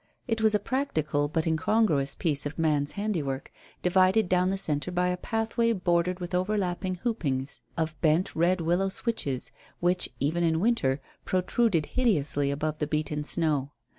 [0.27, 3.51] It was a practical but incongruous piece of man's handiwork,
[3.83, 8.89] divided down the centre by a pathway bordered with overlapped hoopings of bent red willow
[8.89, 13.73] switches, which, even in winter, protruded hideously above the beaten snow.